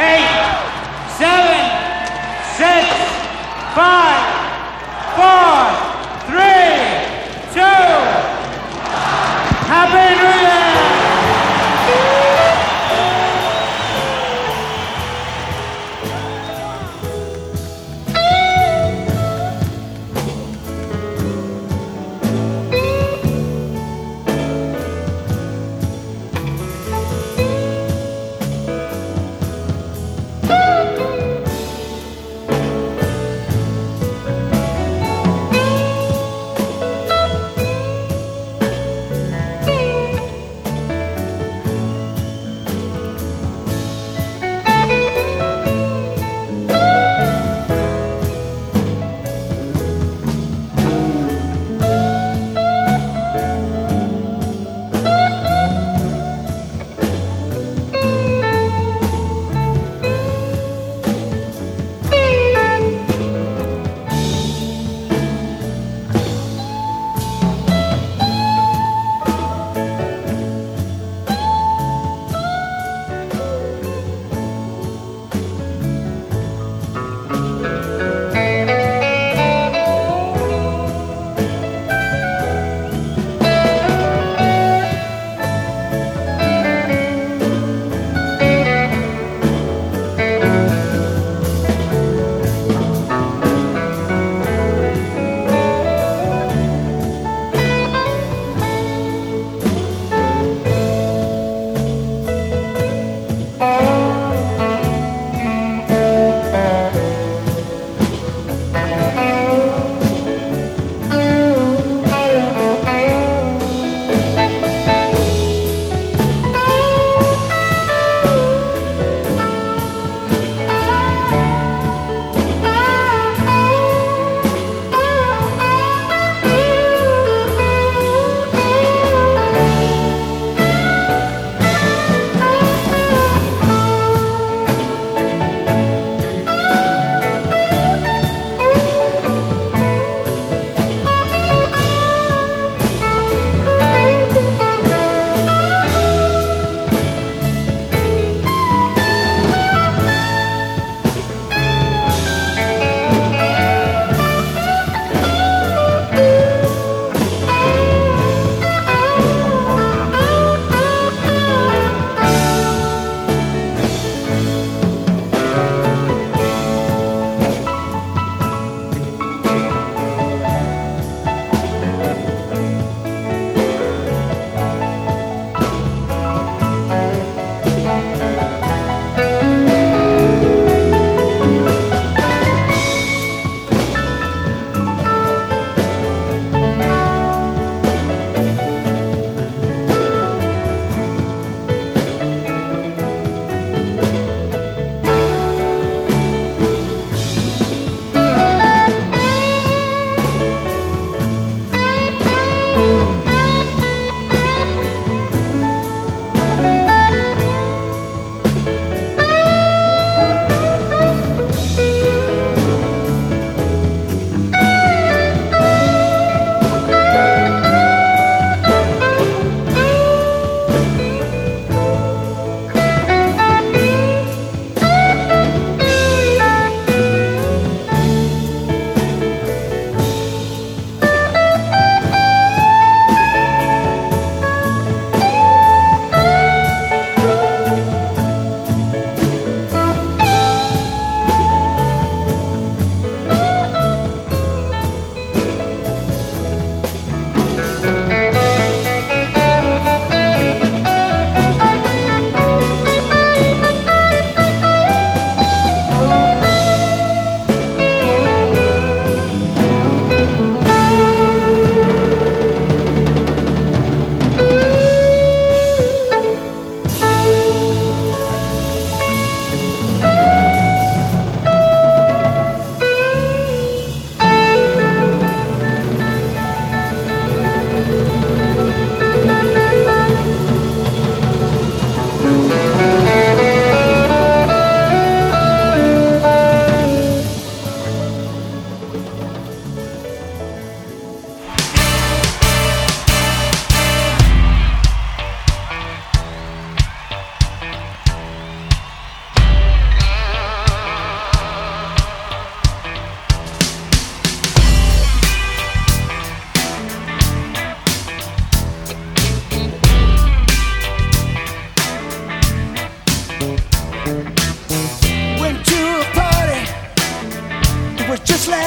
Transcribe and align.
eight, 0.00 0.32
seven, 1.20 1.60
six, 2.56 2.88
five, 3.76 4.24
four, 5.14 5.89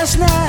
last 0.04 0.20
night. 0.20 0.43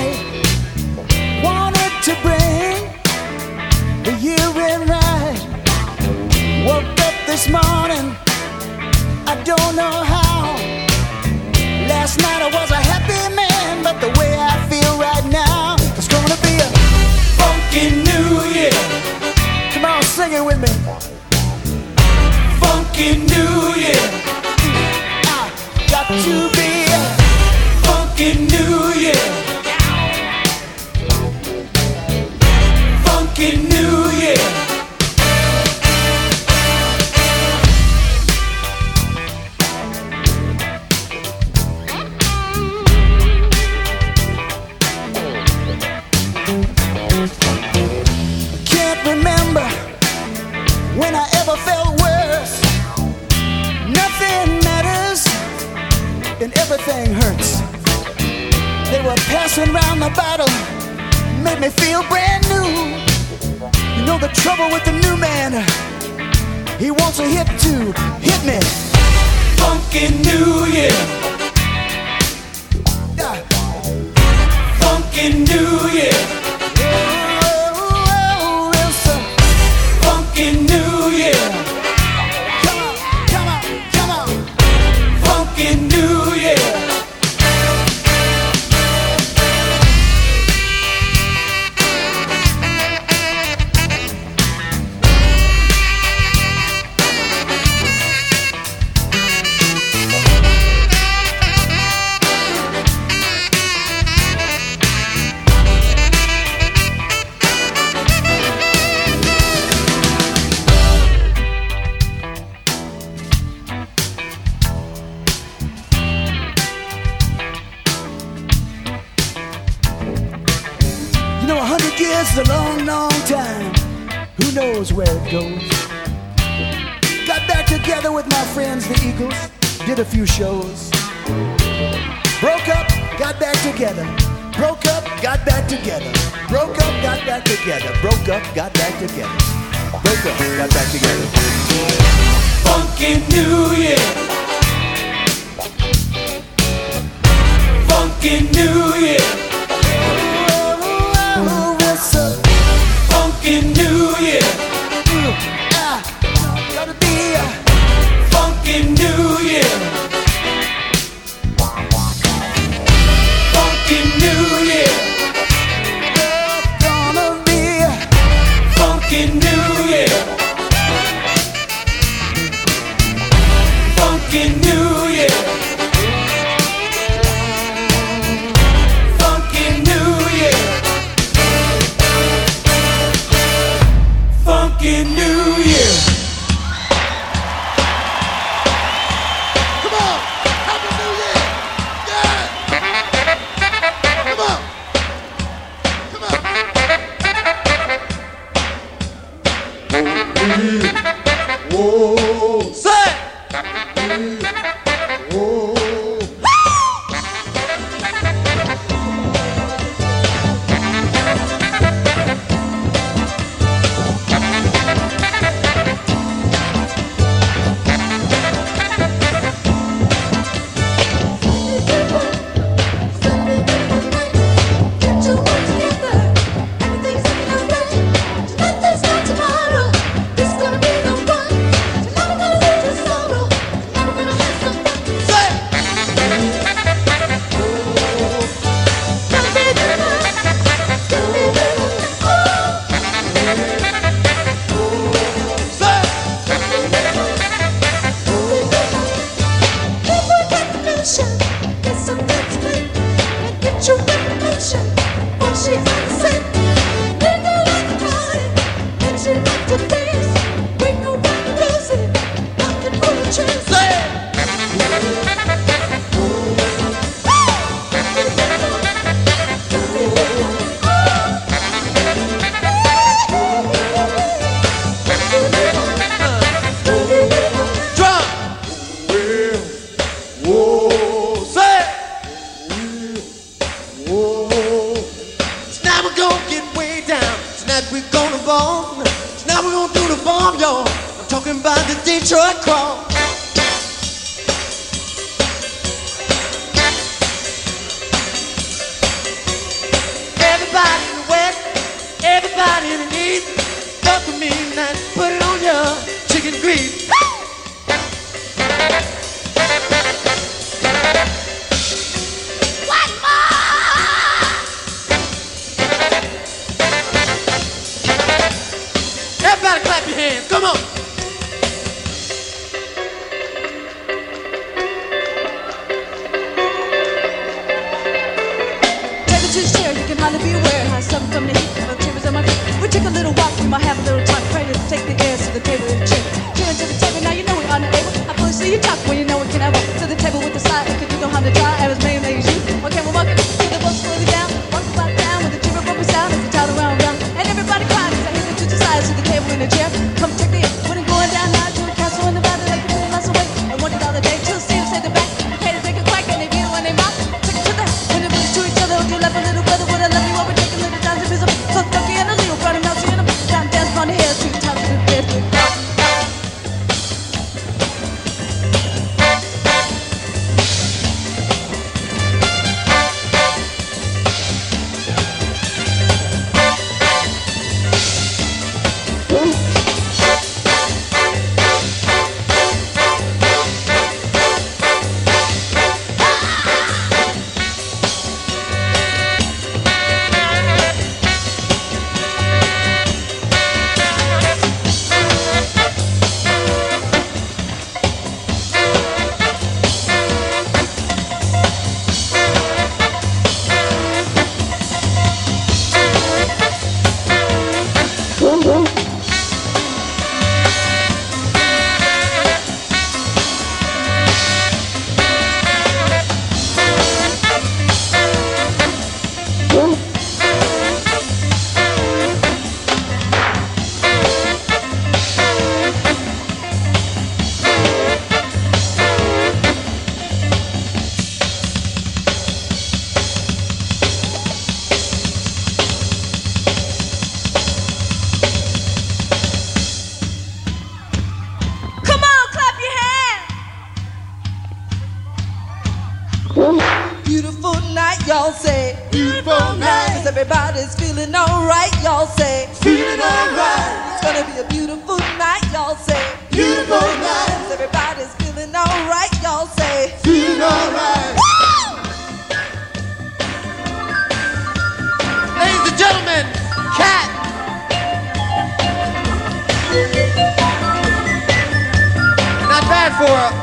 for 473.18 473.30
it. 473.30 473.54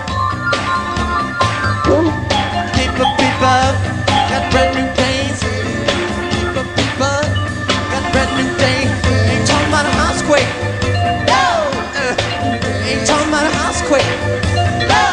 Got 4.32 4.50
brand 4.52 4.76
new 4.76 4.88
got 7.92 8.04
brand 8.14 8.32
new. 8.38 8.48
Ain't 9.32 9.50
about 9.68 9.86
a 9.86 9.94
house 10.00 10.22
quake. 10.24 10.48
No. 11.28 11.68
Ain't 12.88 13.10
about 13.10 13.46
a 13.46 13.54
house 13.60 13.82
quake. 13.90 14.12
No. 14.88 15.06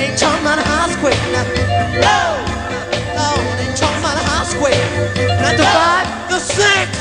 Ain't 0.00 0.22
about 0.22 0.58
a 0.58 0.64
house 0.64 0.96
quake. 0.96 1.20
No. 2.00 2.22
No. 3.18 3.28
Ain't 3.60 3.82
a 3.82 4.24
house 4.32 4.54
quake. 4.54 4.80
Not 5.42 5.56
the 6.30 6.38
six. 6.38 6.93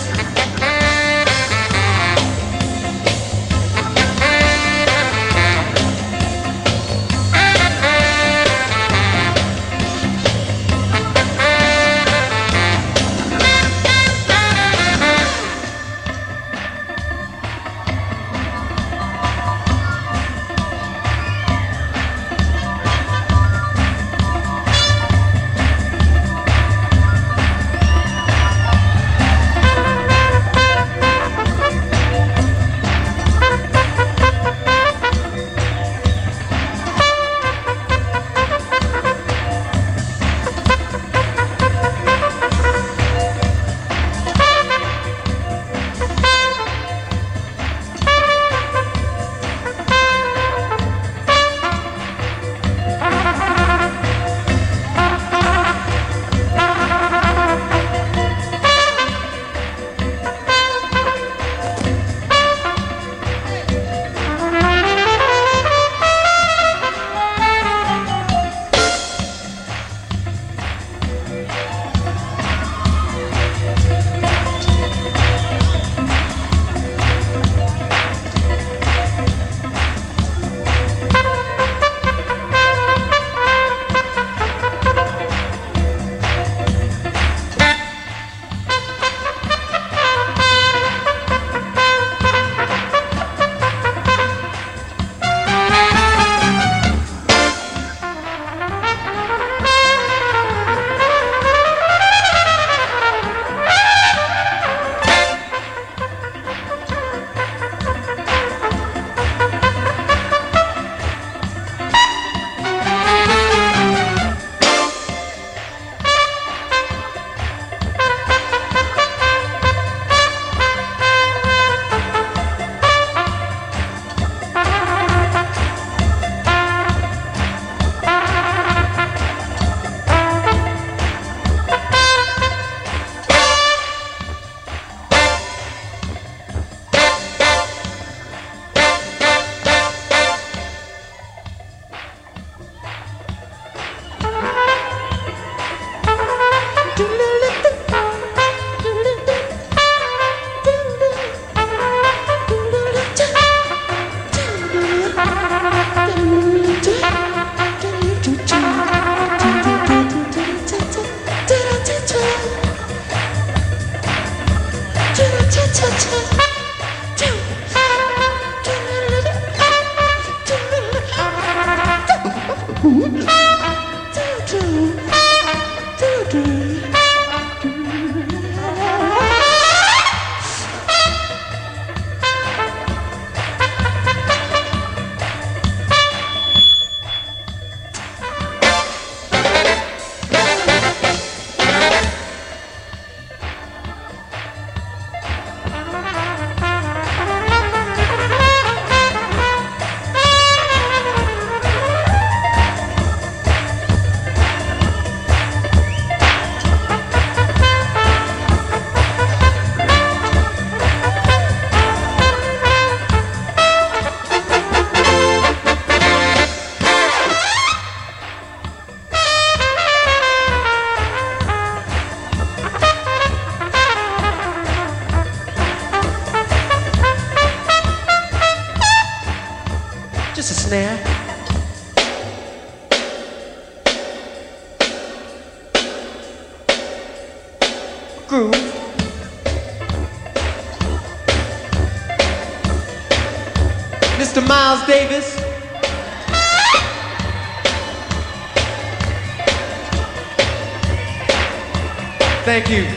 Thank 252.54 252.70
you. 252.70 252.93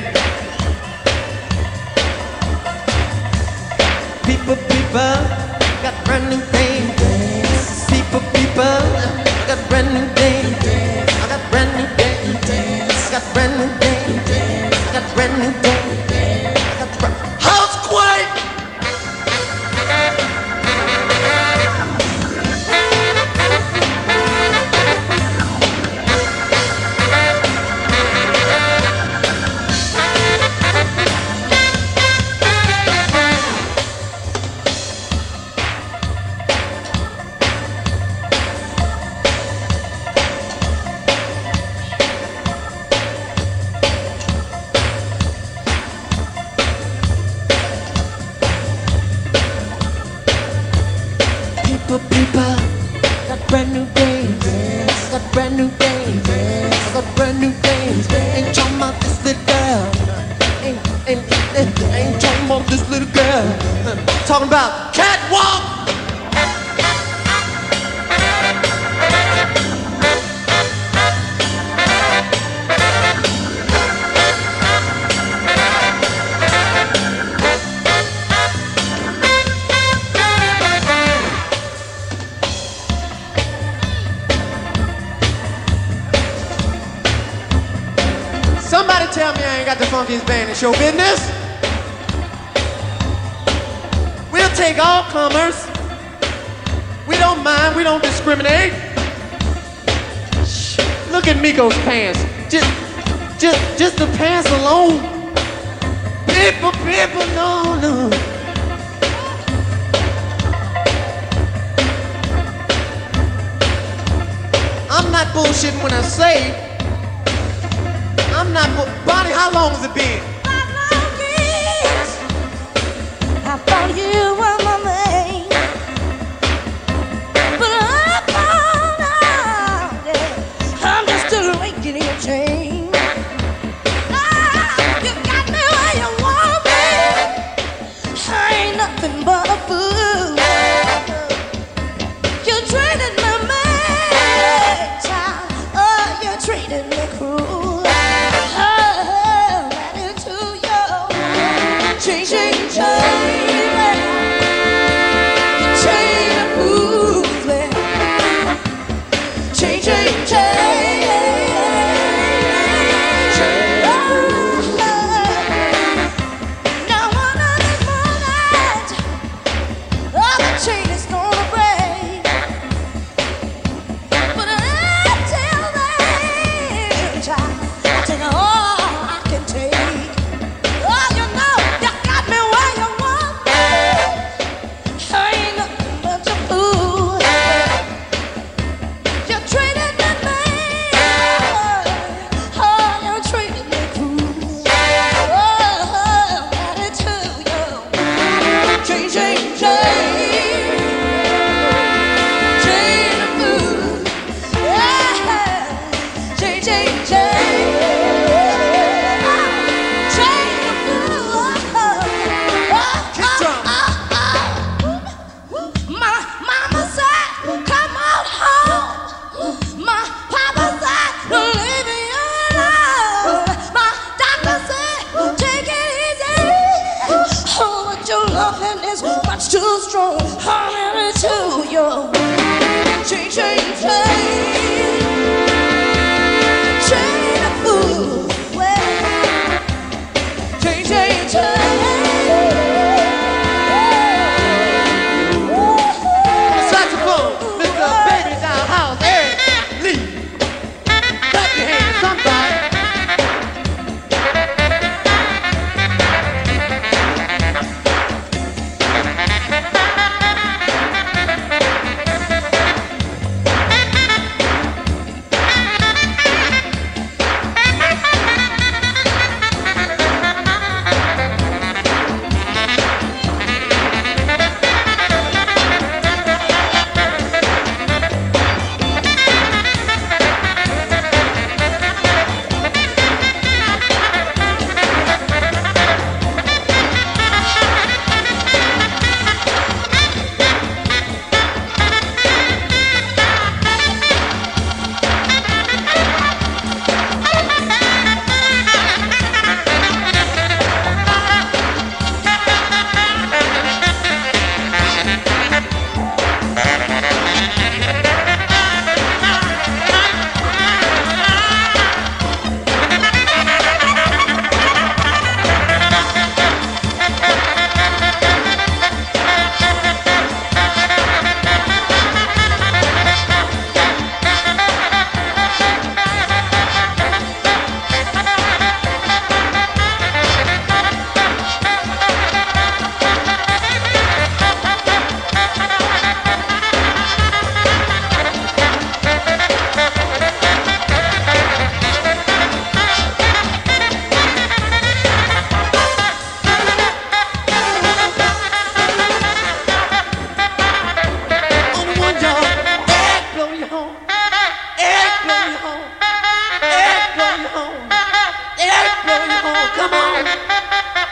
come 359.74 359.92
on. 359.92 361.05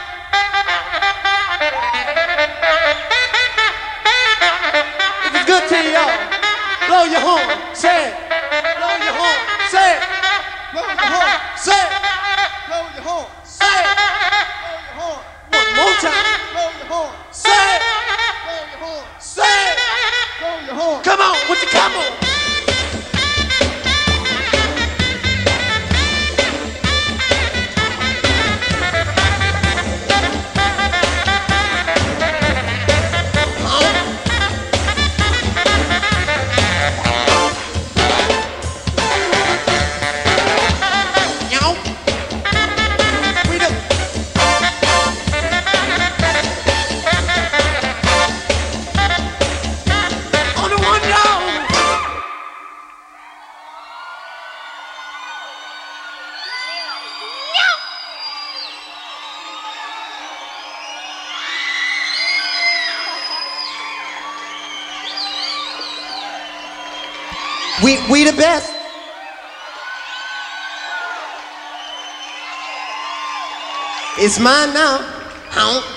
It's 74.25 74.39
mine 74.39 74.73
now. 74.73 75.94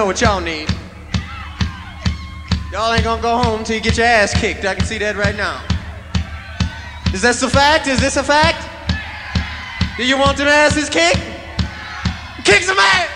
know 0.00 0.06
what 0.06 0.22
y'all 0.22 0.40
need. 0.40 0.66
Y'all 2.72 2.90
ain't 2.94 3.04
gonna 3.04 3.20
go 3.20 3.36
home 3.36 3.62
till 3.64 3.76
you 3.76 3.82
get 3.82 3.98
your 3.98 4.06
ass 4.06 4.32
kicked. 4.32 4.64
I 4.64 4.74
can 4.74 4.86
see 4.86 4.96
that 4.96 5.14
right 5.14 5.36
now. 5.36 5.60
Is 7.12 7.20
this 7.20 7.42
a 7.42 7.50
fact? 7.50 7.86
Is 7.86 8.00
this 8.00 8.16
a 8.16 8.22
fact? 8.22 8.64
Do 9.98 10.06
you 10.06 10.16
want 10.16 10.38
your 10.38 10.48
asses 10.48 10.88
kicked? 10.88 11.20
Kick 12.46 12.62
some 12.62 12.78
ass! 12.78 13.09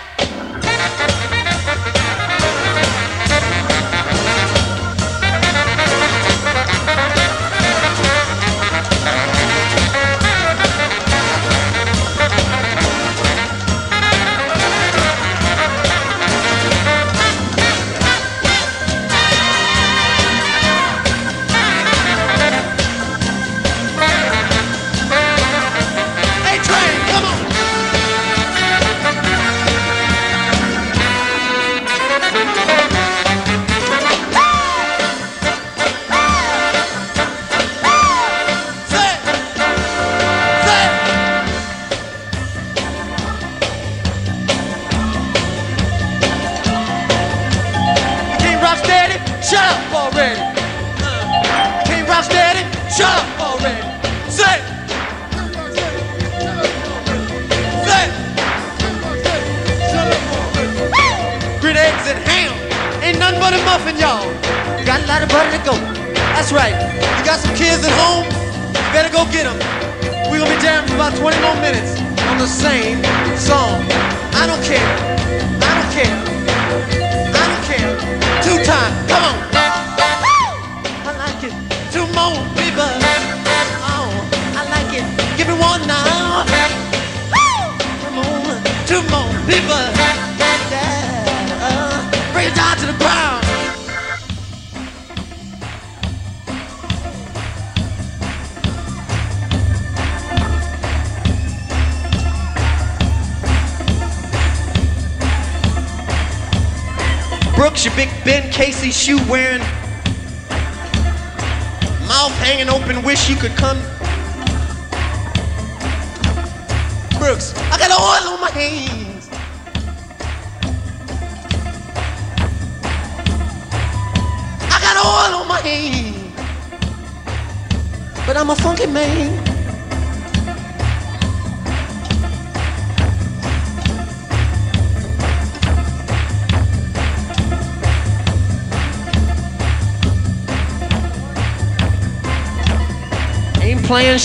wearing 109.35 109.64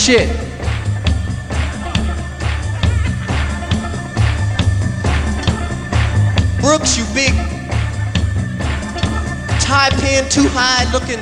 shit. 0.01 0.29
Brooks, 6.59 6.97
you 6.97 7.05
big 7.13 7.35
tie 9.61 9.91
pin, 10.01 10.27
too 10.31 10.49
high 10.53 10.91
looking. 10.91 11.21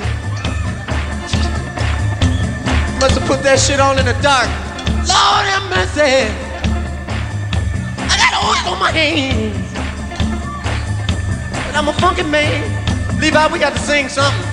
Must 3.00 3.18
have 3.18 3.26
put 3.26 3.42
that 3.42 3.58
shit 3.58 3.80
on 3.80 3.98
in 3.98 4.06
the 4.06 4.16
dark. 4.22 4.46
Lord 5.10 5.44
have 5.50 5.66
mercy. 5.74 6.30
I 7.98 8.14
got 8.14 8.32
oil 8.44 8.74
on 8.74 8.78
my 8.78 8.92
hands. 8.92 9.72
But 11.66 11.74
I'm 11.74 11.88
a 11.88 11.92
funky 11.94 12.22
man. 12.22 12.62
Levi, 13.20 13.52
we 13.52 13.58
got 13.58 13.72
to 13.72 13.80
sing 13.80 14.08
something. 14.08 14.47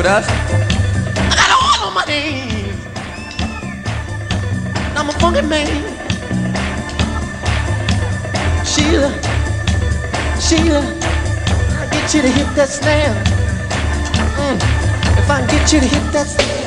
with 0.00 0.06
us. 0.06 0.26
I 0.26 1.34
got 1.36 1.50
all 1.60 1.88
on 1.88 1.94
my 1.94 2.04
knees. 2.06 2.74
I'm 4.96 5.10
a 5.10 5.12
funky 5.20 5.42
man. 5.42 5.68
Sheila, 8.64 9.10
Sheila, 10.40 10.80
I 11.80 11.88
get 11.92 12.14
you 12.14 12.22
to 12.22 12.28
hit 12.28 12.48
that 12.54 12.70
snare. 12.70 13.12
Mm. 14.40 14.56
If 15.18 15.30
I 15.30 15.40
can 15.40 15.48
get 15.50 15.70
you 15.70 15.80
to 15.80 15.86
hit 15.86 16.12
that 16.12 16.26
snare. 16.28 16.59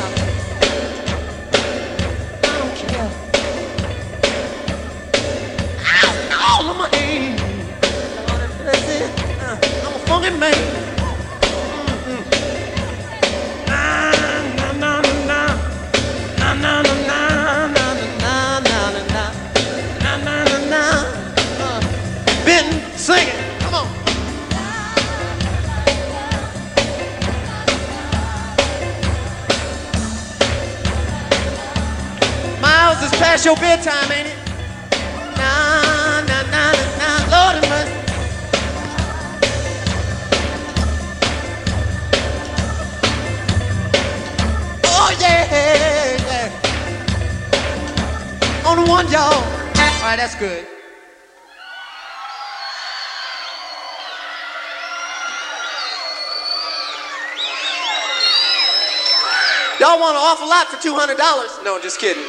pot 60.63 60.81
for 60.81 60.87
$200. 60.87 61.63
No, 61.63 61.75
I'm 61.75 61.81
just 61.81 61.99
kidding. 61.99 62.23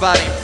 So 0.00 0.39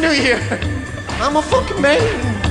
New 0.00 0.12
Year. 0.12 0.38
I'm 1.20 1.36
a 1.36 1.42
fucking 1.42 1.80
man. 1.80 2.47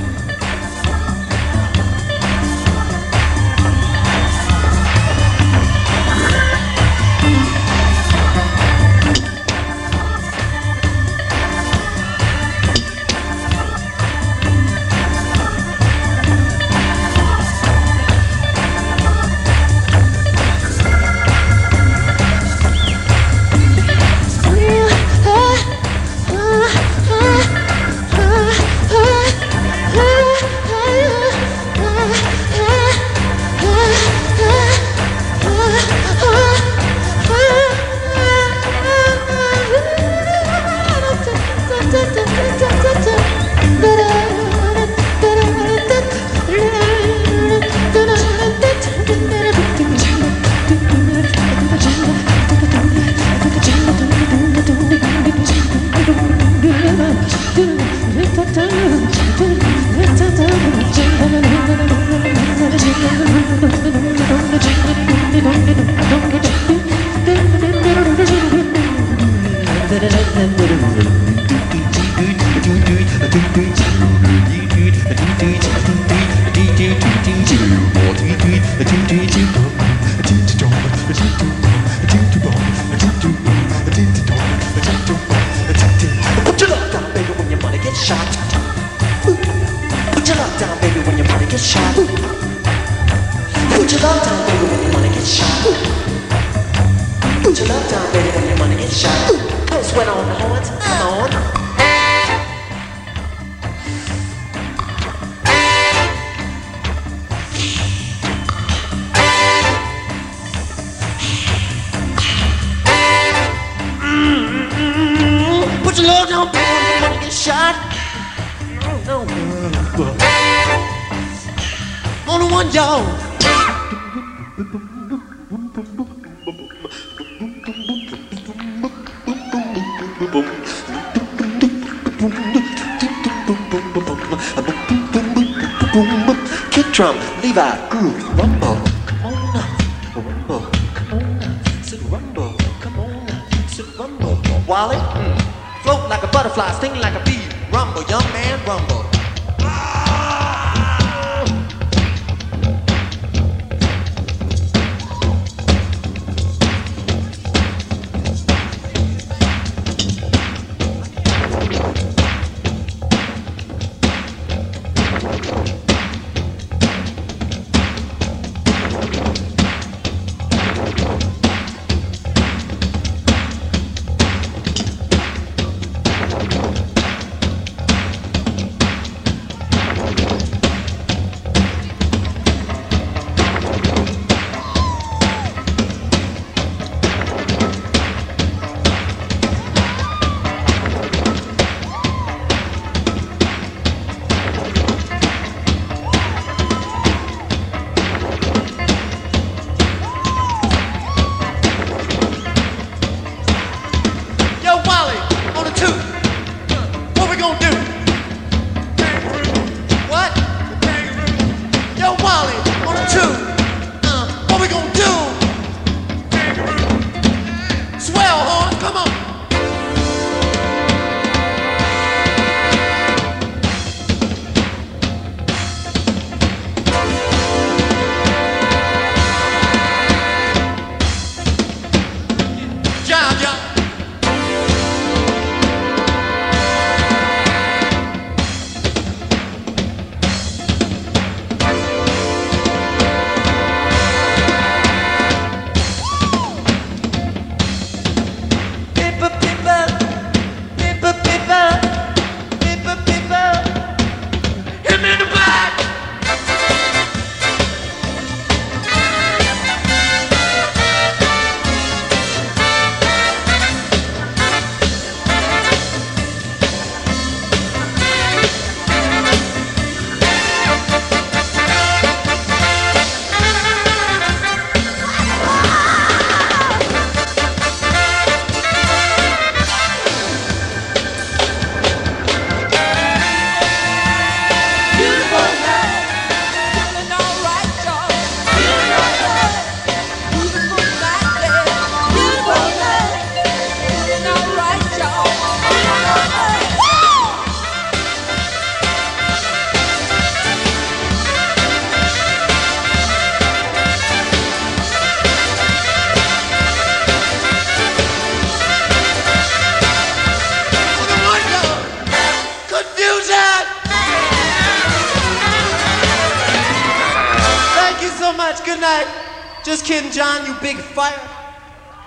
Just 319.68 319.84
kidding, 319.84 320.10
John, 320.10 320.46
you 320.46 320.54
big 320.62 320.78
fire. 320.78 321.12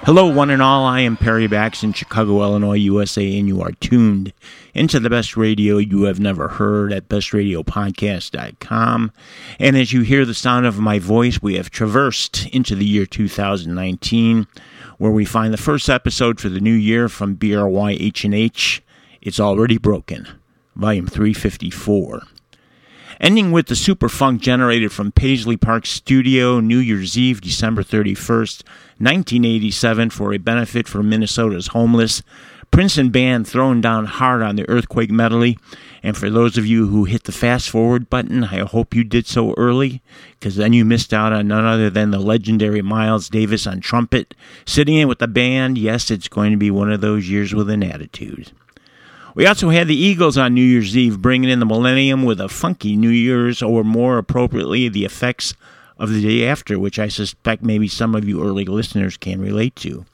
Hello, 0.04 0.26
one 0.26 0.50
and 0.50 0.64
all. 0.64 0.84
I 0.84 1.02
am 1.02 1.16
Perry 1.16 1.46
Bax 1.46 1.84
in 1.84 1.94
Chicago, 1.94 2.42
Illinois, 2.42 2.74
USA, 2.74 3.38
and 3.38 3.48
you 3.48 3.62
are 3.62 3.74
tuned 3.74 4.34
into 4.74 5.00
the 5.00 5.12
best 5.12 5.38
radio 5.38 5.78
you 5.78 6.06
have 6.06 6.20
never 6.20 6.48
heard 6.48 6.92
at 6.92 7.08
bestradiopodcast.com. 7.08 9.12
And 9.60 9.78
as 9.78 9.94
you 9.94 10.02
hear 10.02 10.26
the 10.26 10.34
sound 10.34 10.66
of 10.66 10.80
my 10.80 10.98
voice, 10.98 11.44
we 11.44 11.54
have 11.54 11.70
traversed 11.70 12.48
into 12.48 12.74
the 12.74 12.84
year 12.84 13.06
2019, 13.06 14.48
where 14.98 15.12
we 15.12 15.24
find 15.24 15.54
the 15.54 15.58
first 15.58 15.88
episode 15.88 16.40
for 16.40 16.50
the 16.50 16.60
new 16.60 16.74
year 16.74 17.08
from 17.08 17.36
BRY 17.36 17.92
H&H. 17.92 18.82
It's 19.22 19.40
already 19.40 19.78
broken, 19.78 20.28
volume 20.76 21.06
354 21.06 22.24
ending 23.22 23.52
with 23.52 23.68
the 23.68 23.76
super 23.76 24.10
funk 24.10 24.42
generated 24.42 24.92
from 24.92 25.12
Paisley 25.12 25.56
Park 25.56 25.86
Studio 25.86 26.60
New 26.60 26.80
Year's 26.80 27.18
Eve, 27.18 27.40
December 27.40 27.84
31st, 27.84 28.64
1987, 28.98 30.10
for 30.10 30.34
a 30.34 30.40
benefit 30.40 30.88
for 30.88 31.04
Minnesota's 31.04 31.68
homeless. 31.68 32.24
Prince 32.72 32.98
and 32.98 33.12
band 33.12 33.48
throwing 33.48 33.82
down 33.82 34.06
hard 34.06 34.42
on 34.42 34.56
the 34.56 34.66
Housequake 34.68 35.12
medley. 35.12 35.58
And 36.02 36.18
for 36.18 36.30
those 36.30 36.58
of 36.58 36.66
you 36.66 36.88
who 36.88 37.04
hit 37.04 37.26
the 37.26 37.32
fast 37.32 37.70
forward 37.70 38.10
button, 38.10 38.46
I 38.46 38.60
hope 38.60 38.96
you 38.96 39.04
did 39.04 39.28
so 39.28 39.54
early, 39.56 40.02
because 40.40 40.56
then 40.56 40.74
you 40.74 40.84
missed 40.84 41.14
out 41.14 41.34
on 41.34 41.50
none 41.50 41.66
other 41.66 41.90
than 41.90 42.10
the 42.10 42.20
legendary 42.20 42.82
Miles 42.82 43.30
Davis 43.30 43.68
on 43.68 43.82
trumpet, 43.82 44.34
sitting 44.66 44.96
in 44.96 45.08
with 45.08 45.20
the 45.20 45.28
band. 45.28 45.78
Yes, 45.78 46.10
it's 46.10 46.28
going 46.28 46.52
to 46.52 46.58
be 46.58 46.72
one 46.72 46.92
of 46.92 47.02
those 47.02 47.30
years 47.30 47.54
with 47.54 47.70
an 47.70 47.84
attitude. 47.84 48.52
We 49.34 49.46
also 49.46 49.70
had 49.70 49.88
the 49.88 49.96
Eagles 49.96 50.38
on 50.38 50.54
New 50.54 50.64
Year's 50.64 50.98
Eve, 50.98 51.22
bringing 51.22 51.50
in 51.50 51.60
the 51.60 51.66
millennium 51.66 52.24
with 52.24 52.42
a 52.42 52.50
funky 52.50 52.98
New 52.98 53.10
Year's, 53.10 53.62
or 53.62 53.84
more 53.84 54.18
appropriately, 54.18 54.90
the 54.90 55.06
effects 55.06 55.54
of 55.98 56.10
the 56.10 56.22
day 56.22 56.46
after, 56.46 56.78
which 56.78 57.00
I 57.00 57.08
suspect 57.08 57.64
maybe 57.64 57.88
some 57.88 58.14
of 58.14 58.28
you 58.28 58.44
early 58.44 58.66
listeners 58.66 59.16
can 59.16 59.40
relate 59.40 59.76
to. 59.78 60.06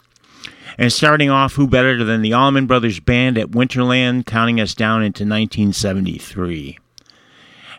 And 0.78 0.93
starting 0.93 1.32
off, 1.32 1.53
who 1.53 1.68
better 1.68 2.03
than 2.03 2.22
the 2.22 2.34
Allman 2.34 2.68
Brothers 2.68 2.99
Band 2.99 3.38
at 3.38 3.51
Winterland, 3.51 4.28
counting 4.28 4.59
us 4.59 4.76
down 4.76 5.01
into 5.01 5.24
1973. 5.24 6.78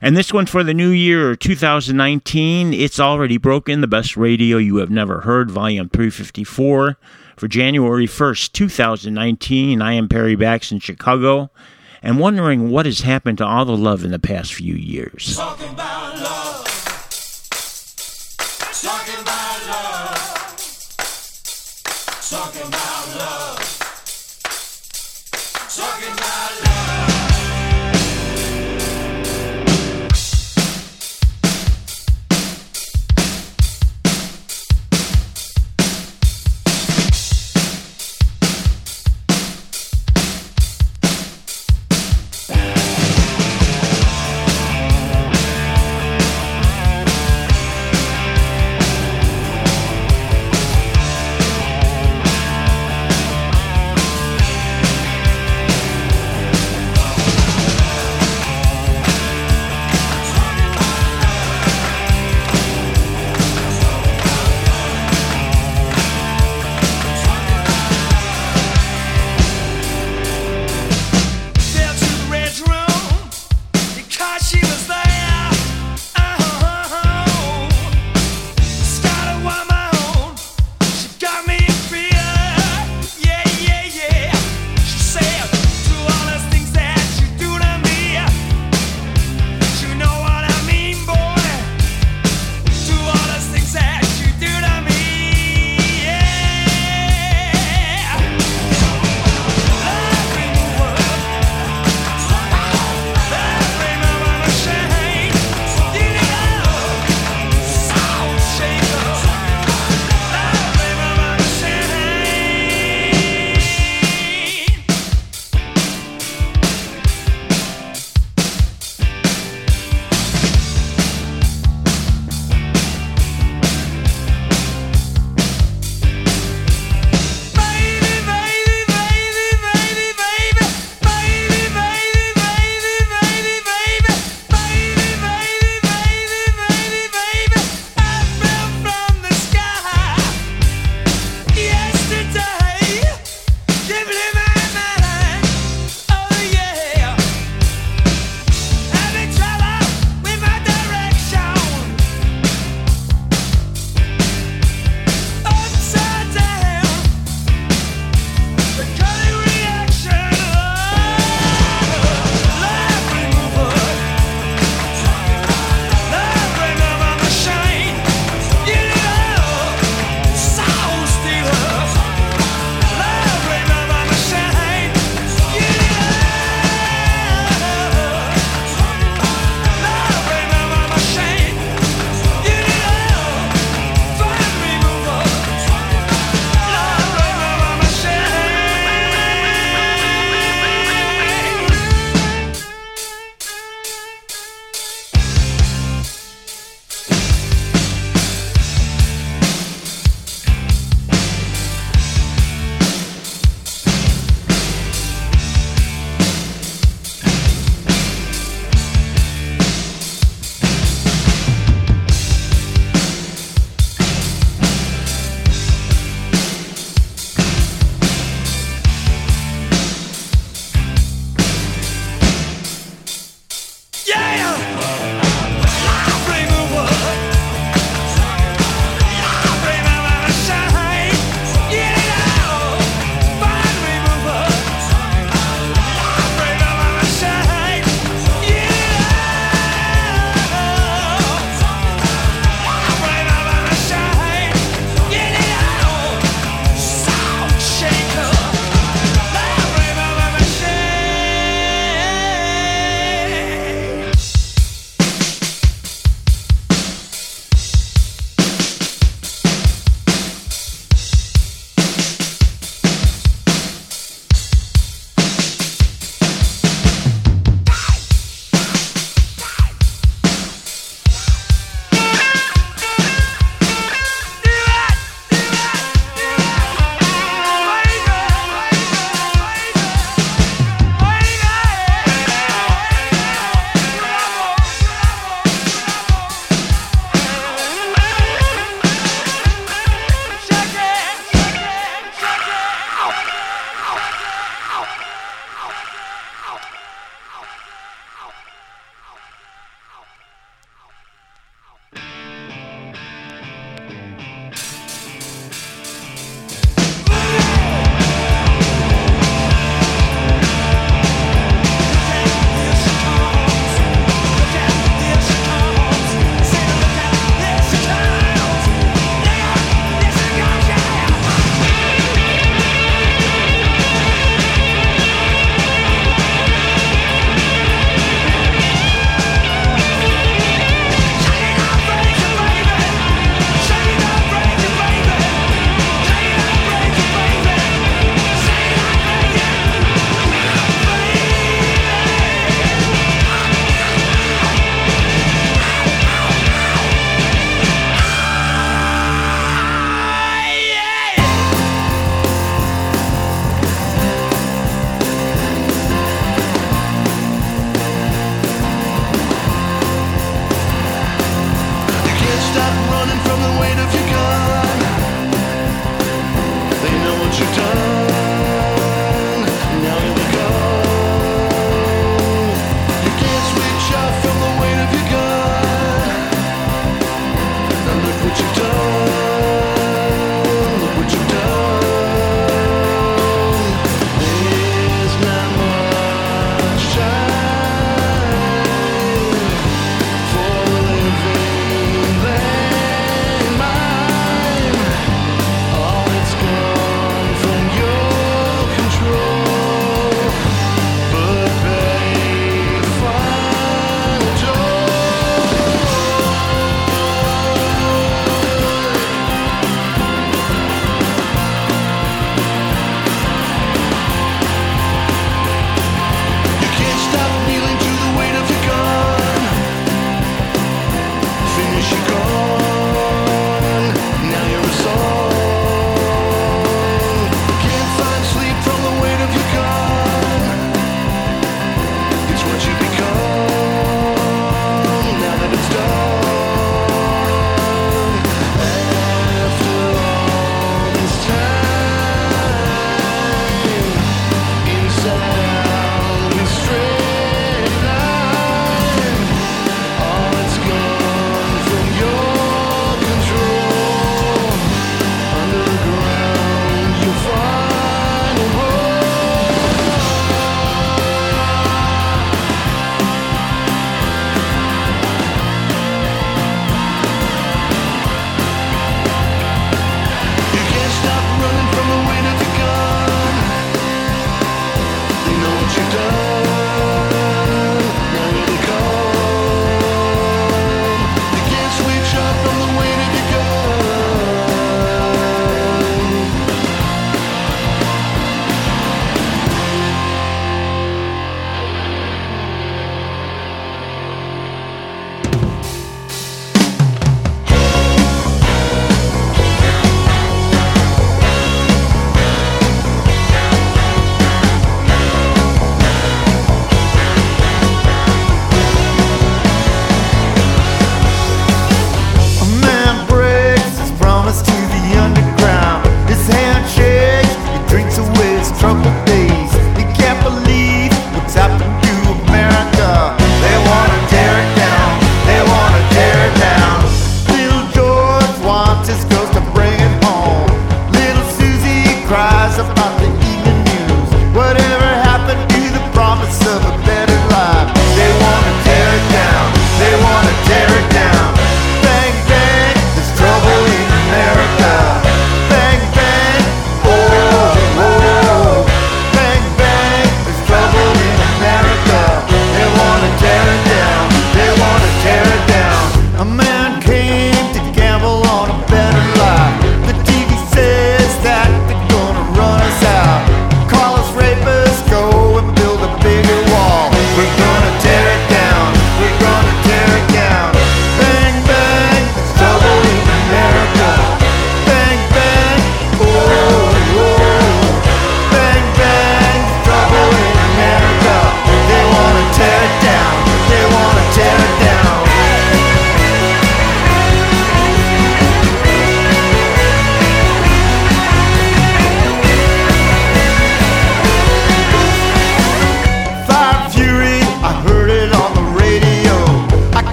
And 0.00 0.16
this 0.16 0.32
one 0.32 0.46
for 0.46 0.64
the 0.64 0.74
new 0.74 0.90
year 0.90 1.36
2019, 1.36 2.72
It's 2.72 2.98
Already 2.98 3.36
Broken, 3.36 3.80
the 3.80 3.86
best 3.86 4.16
radio 4.16 4.56
you 4.56 4.76
have 4.76 4.90
never 4.90 5.20
heard, 5.20 5.50
volume 5.50 5.88
354 5.88 6.96
for 7.38 7.48
January 7.48 8.06
1st, 8.06 8.52
2019. 8.52 9.80
I 9.80 9.92
am 9.92 10.08
Perry 10.08 10.34
Bax 10.34 10.72
in 10.72 10.80
Chicago 10.80 11.50
and 12.02 12.18
wondering 12.18 12.70
what 12.70 12.86
has 12.86 13.02
happened 13.02 13.38
to 13.38 13.46
all 13.46 13.64
the 13.64 13.76
love 13.76 14.04
in 14.04 14.10
the 14.10 14.18
past 14.18 14.54
few 14.54 14.74
years. 14.74 15.36
Talking 15.36 15.70
about 15.70 16.18
love. 16.18 16.64
Talking 18.82 19.20
about 19.22 19.66
love. 19.66 20.56
Talking 22.28 22.68
about 22.68 23.16
love. 23.16 23.57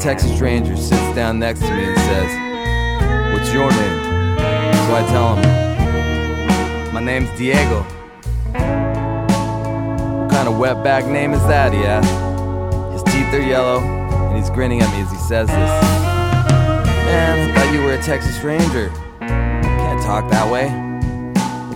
Texas 0.00 0.40
Ranger 0.40 0.76
sits 0.78 1.14
down 1.14 1.38
next 1.38 1.60
to 1.60 1.70
me 1.74 1.84
and 1.84 1.98
says, 1.98 3.34
What's 3.34 3.52
your 3.52 3.70
name? 3.70 4.00
So 4.86 4.94
I 4.96 5.04
tell 5.10 5.36
him, 5.36 6.94
My 6.94 7.00
name's 7.00 7.28
Diego. 7.36 7.82
What 10.22 10.30
kind 10.30 10.48
of 10.48 10.54
wetback 10.54 11.06
name 11.06 11.34
is 11.34 11.42
that? 11.42 11.74
He 11.74 11.80
asks. 11.80 12.10
His 12.94 13.02
teeth 13.12 13.34
are 13.34 13.46
yellow, 13.46 13.80
and 13.80 14.36
he's 14.38 14.48
grinning 14.48 14.80
at 14.80 14.90
me 14.94 15.02
as 15.02 15.10
he 15.10 15.18
says 15.18 15.48
this. 15.48 15.56
Man, 17.04 17.50
I 17.50 17.54
thought 17.54 17.74
you 17.74 17.82
were 17.82 17.92
a 17.92 18.02
Texas 18.02 18.42
Ranger. 18.42 18.88
Can't 19.20 20.02
talk 20.02 20.30
that 20.30 20.50
way. 20.50 20.68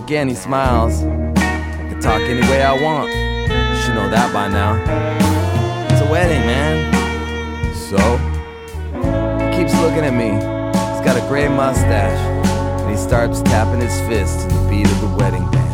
Again, 0.01 0.27
he 0.29 0.33
smiles. 0.33 1.03
I 1.03 1.89
can 1.89 2.01
talk 2.01 2.21
any 2.21 2.41
way 2.41 2.63
I 2.63 2.73
want. 2.81 3.09
You 3.11 3.81
should 3.83 3.93
know 3.93 4.09
that 4.09 4.33
by 4.33 4.47
now. 4.47 5.04
Mustache, 11.65 12.19
and 12.81 12.91
he 12.91 12.95
starts 12.95 13.41
tapping 13.41 13.81
his 13.81 13.99
fist 14.01 14.41
to 14.41 14.55
the 14.55 14.69
beat 14.69 14.85
of 14.85 15.01
the 15.01 15.07
wedding 15.17 15.49
band. 15.49 15.64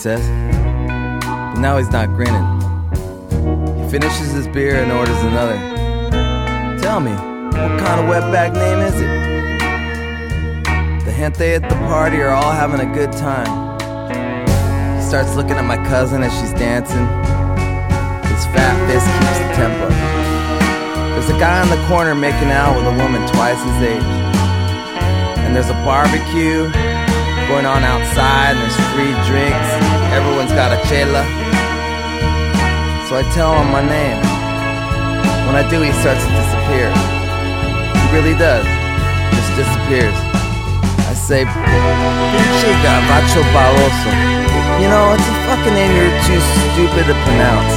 Says. 0.00 0.26
But 1.20 1.60
now 1.60 1.76
he's 1.76 1.90
not 1.90 2.08
grinning. 2.14 2.46
He 3.76 3.90
finishes 3.90 4.32
his 4.32 4.48
beer 4.48 4.82
and 4.82 4.90
orders 4.90 5.22
another. 5.24 5.58
Tell 6.80 7.00
me, 7.00 7.12
what 7.12 7.78
kind 7.84 8.00
of 8.00 8.06
wetback 8.08 8.54
name 8.54 8.78
is 8.80 8.94
it? 8.94 9.10
The 11.04 11.12
gente 11.12 11.52
at 11.52 11.68
the 11.68 11.76
party 11.90 12.16
are 12.22 12.30
all 12.30 12.50
having 12.50 12.80
a 12.80 12.90
good 12.94 13.12
time. 13.12 13.68
He 14.96 15.02
starts 15.06 15.36
looking 15.36 15.56
at 15.56 15.64
my 15.64 15.76
cousin 15.88 16.22
as 16.22 16.32
she's 16.40 16.54
dancing. 16.54 17.06
His 18.24 18.46
fat 18.56 18.72
fist 18.88 19.04
keeps 19.04 19.38
the 19.38 19.52
tempo. 19.52 19.88
There's 21.12 21.28
a 21.28 21.38
guy 21.38 21.62
in 21.62 21.68
the 21.68 21.86
corner 21.88 22.14
making 22.14 22.48
out 22.48 22.74
with 22.74 22.86
a 22.86 22.96
woman 22.96 23.20
twice 23.28 23.60
his 23.60 23.82
age. 23.82 24.02
And 25.44 25.54
there's 25.54 25.68
a 25.68 25.76
barbecue 25.84 26.72
going 27.50 27.66
on 27.66 27.82
outside, 27.82 28.54
and 28.54 28.62
there's 28.62 28.78
free 28.94 29.12
drinks. 29.28 29.89
Everyone's 30.20 30.52
got 30.52 30.76
a 30.76 30.78
chela. 30.84 31.24
So 33.08 33.16
I 33.16 33.24
tell 33.32 33.56
him 33.56 33.72
my 33.72 33.80
name. 33.80 34.20
When 35.48 35.56
I 35.56 35.64
do, 35.64 35.80
he 35.80 35.90
starts 36.04 36.20
to 36.20 36.30
disappear. 36.30 36.92
He 36.92 38.04
really 38.12 38.36
does. 38.36 38.68
Just 39.32 39.50
disappears. 39.64 40.14
I 41.08 41.14
say, 41.16 41.48
Gavacho 42.84 43.42
Barroso. 43.50 44.12
You 44.78 44.92
know, 44.92 45.16
it's 45.16 45.24
a 45.24 45.36
fucking 45.48 45.74
name 45.74 45.90
you're 45.96 46.12
too 46.28 46.40
stupid 46.70 47.08
to 47.08 47.16
pronounce. 47.24 47.74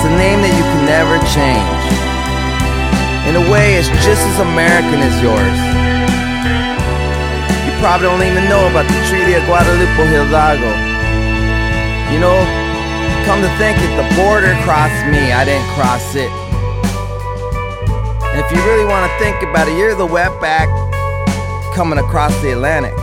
It's 0.00 0.08
a 0.08 0.14
name 0.16 0.40
that 0.40 0.54
you 0.56 0.64
can 0.72 0.82
never 0.88 1.20
change. 1.36 1.84
In 3.28 3.36
a 3.36 3.44
way, 3.52 3.76
it's 3.76 3.92
just 4.02 4.22
as 4.24 4.38
American 4.40 5.02
as 5.02 5.14
yours 5.20 5.58
You 7.66 7.72
probably 7.82 8.06
don't 8.06 8.22
even 8.22 8.48
know 8.48 8.70
about 8.70 8.86
the 8.86 8.98
Treaty 9.10 9.34
of 9.34 9.44
Guadalupe 9.44 9.98
Hidalgo. 10.08 10.85
You 12.12 12.20
know, 12.20 12.38
come 13.26 13.42
to 13.42 13.50
think 13.58 13.76
it, 13.78 13.90
the 13.98 14.06
border 14.14 14.54
crossed 14.62 15.06
me, 15.10 15.32
I 15.32 15.44
didn't 15.44 15.68
cross 15.74 16.14
it. 16.14 16.30
And 18.30 18.44
if 18.44 18.50
you 18.52 18.62
really 18.64 18.84
want 18.84 19.10
to 19.10 19.18
think 19.18 19.42
about 19.42 19.66
it, 19.66 19.76
you're 19.76 19.94
the 19.94 20.06
wetback 20.06 20.68
coming 21.74 21.98
across 21.98 22.32
the 22.42 22.52
Atlantic. 22.52 22.94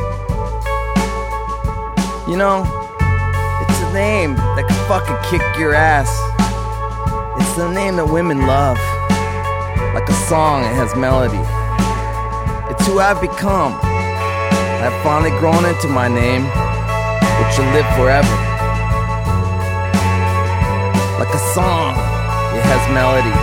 You 2.27 2.37
know, 2.37 2.63
it's 3.61 3.79
a 3.81 3.93
name 3.93 4.35
that 4.55 4.65
can 4.67 4.79
fucking 4.87 5.17
kick 5.29 5.43
your 5.59 5.75
ass. 5.75 6.09
It's 7.41 7.55
the 7.55 7.69
name 7.71 7.97
that 7.97 8.05
women 8.05 8.47
love. 8.47 8.77
Like 9.93 10.07
a 10.07 10.17
song, 10.25 10.63
it 10.63 10.73
has 10.73 10.95
melody. 10.95 11.43
It's 12.71 12.87
who 12.87 12.99
I've 12.99 13.19
become. 13.19 13.73
I've 14.81 15.03
finally 15.03 15.31
grown 15.37 15.65
into 15.65 15.87
my 15.87 16.07
name, 16.07 16.43
which 17.37 17.57
will 17.59 17.71
live 17.73 17.85
forever. 17.95 18.42
Like 21.19 21.33
a 21.33 21.39
song, 21.53 21.93
it 22.57 22.63
has 22.65 22.89
melody. 22.93 23.42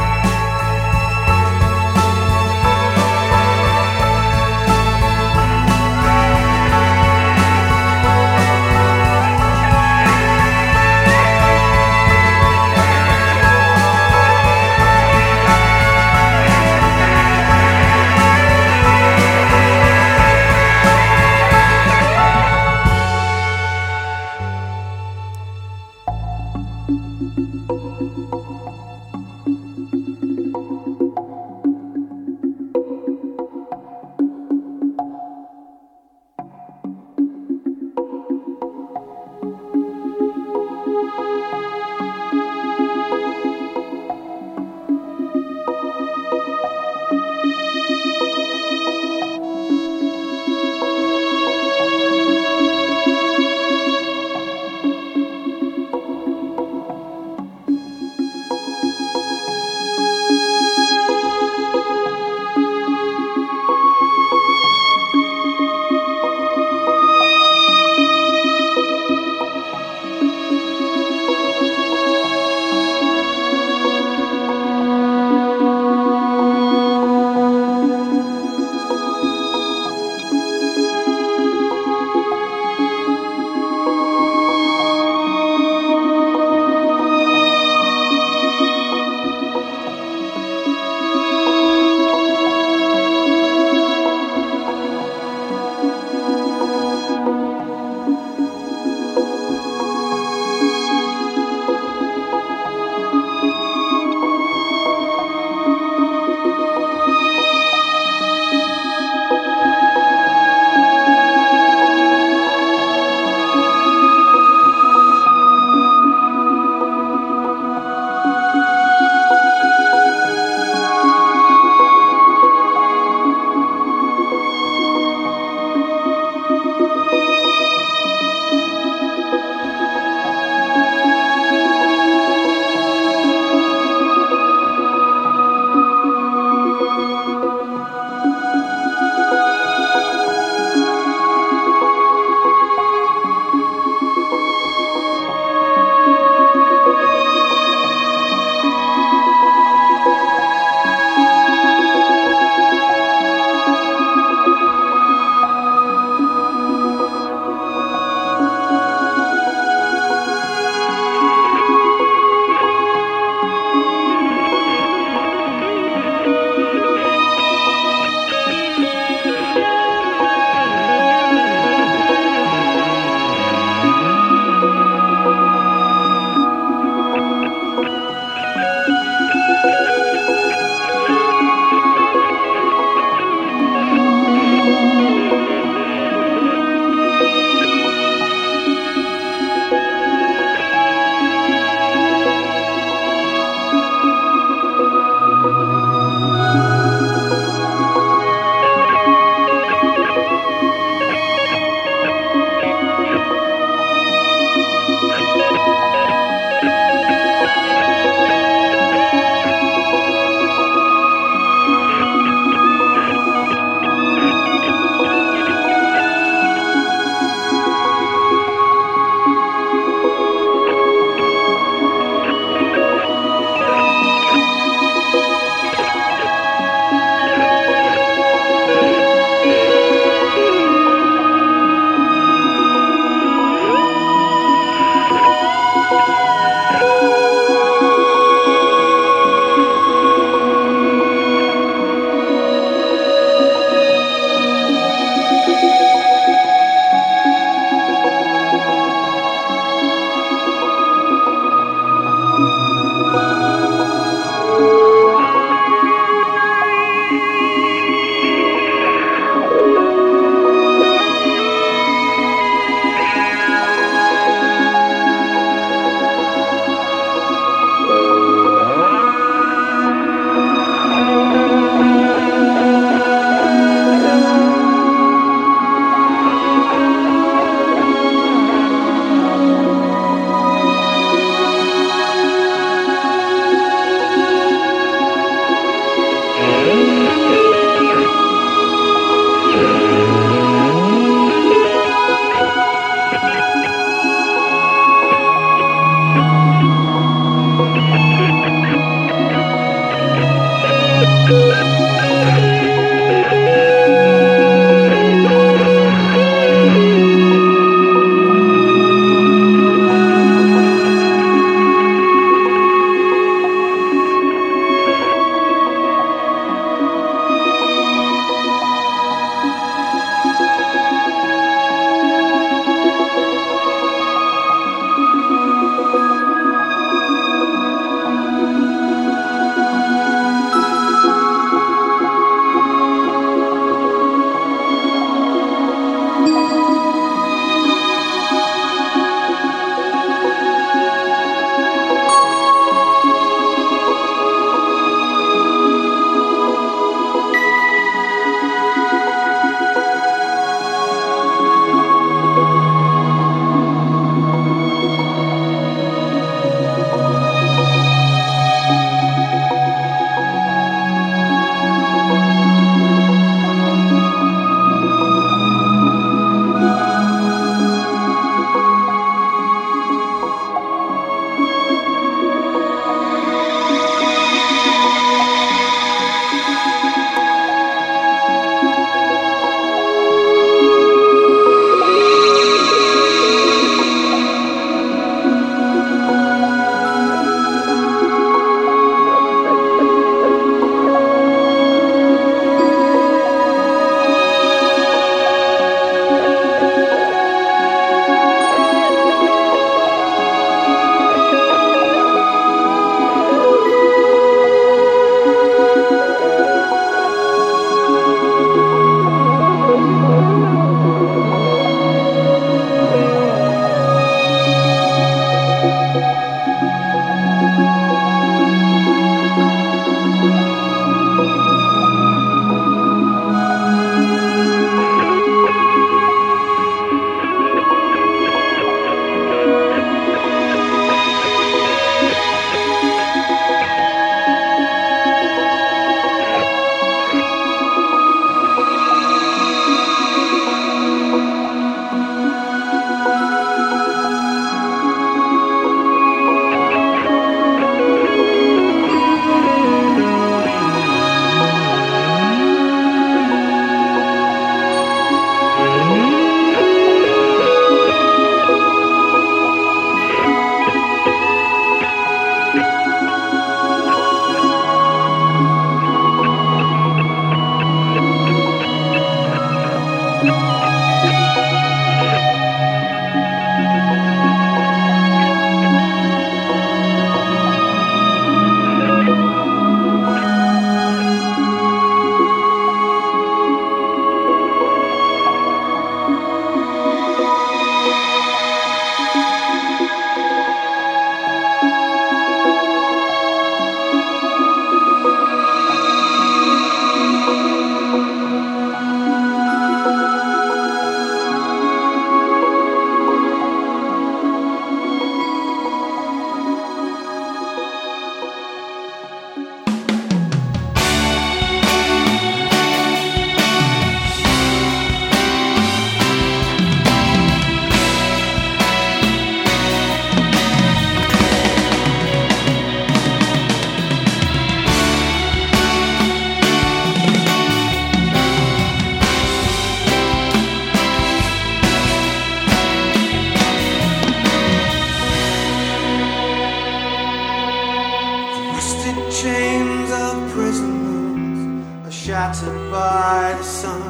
By 542.11 543.37
the 543.39 543.45
sun. 543.45 543.83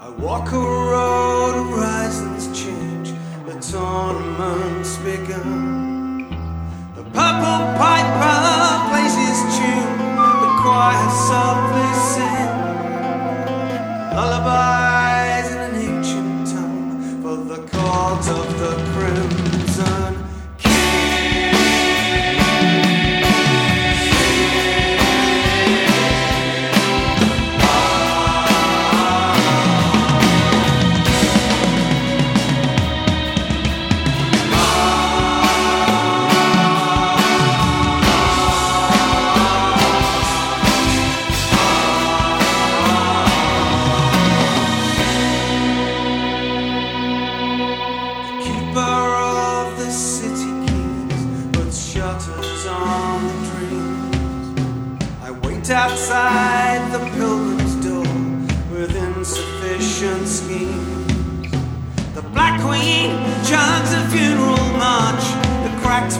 I 0.00 0.10
walk 0.10 0.52
a 0.52 0.56
road, 0.56 1.74
horizons 1.74 2.46
change, 2.56 3.12
the 3.46 3.58
tournament's 3.58 4.96
begun. 4.98 6.28
The 6.94 7.02
purple 7.02 7.60
piper 7.82 8.90
plays 8.90 9.16
his 9.16 9.40
tune, 9.58 9.98
the 10.44 10.50
choir 10.62 11.10
softly 11.26 11.90
sing. 12.14 12.54
Lullabies 14.14 15.50
in 15.50 15.58
an 15.58 15.74
ancient 15.74 16.46
tongue 16.46 17.22
for 17.22 17.36
the 17.38 17.60
court 17.72 18.24
of 18.38 18.46
the 18.60 18.72
crimson. 18.92 19.37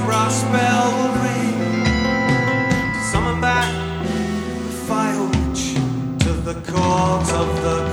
Brass 0.09 0.43
bell 0.45 0.87
will 0.97 1.15
ring. 1.23 1.85
To 2.95 3.01
summon 3.13 3.43
back 3.43 3.71
the 4.05 4.73
fire 4.89 5.23
witch 5.33 5.75
to 6.25 6.33
the 6.49 6.55
court 6.73 7.29
of 7.43 7.49
the 7.65 7.88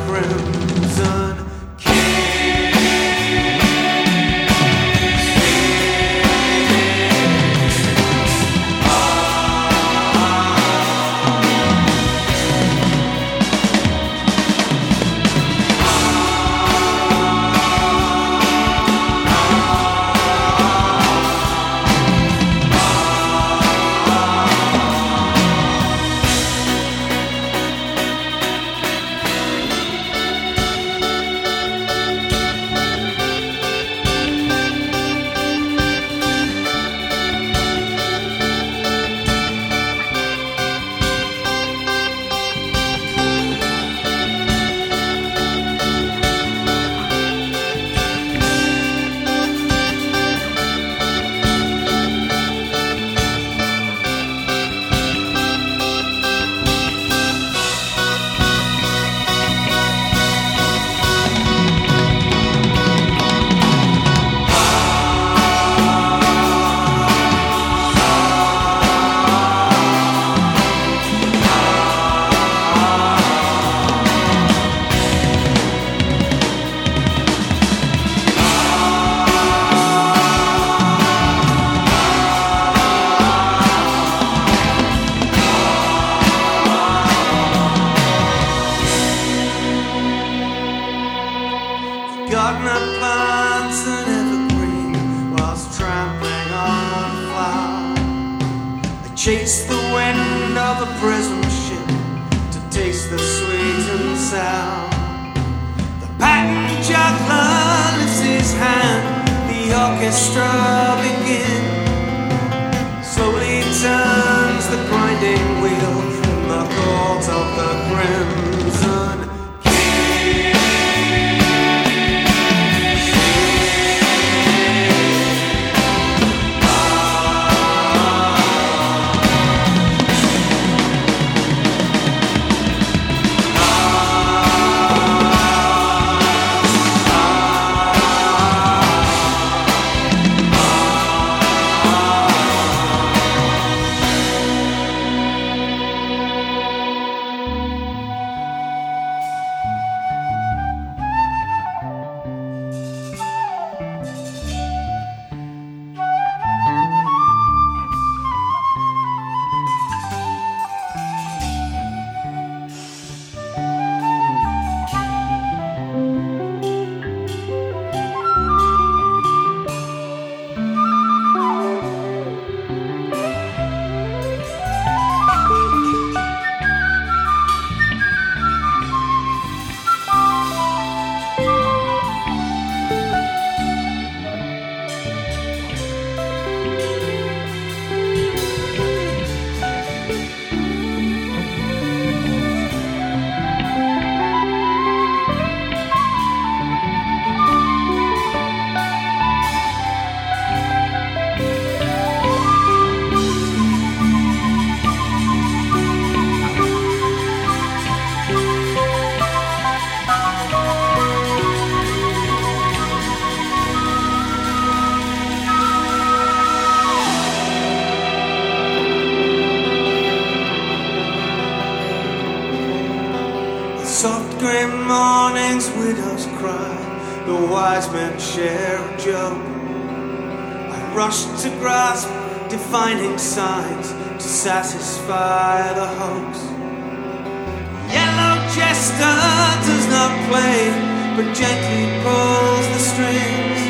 Jester 238.85 239.65
does 239.65 239.87
not 239.87 240.11
play, 240.29 240.69
but 241.15 241.33
gently 241.33 242.03
pulls 242.03 242.67
the 242.67 242.77
strings. 242.77 243.61